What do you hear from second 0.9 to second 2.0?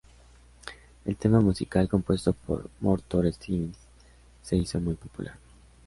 El tema musical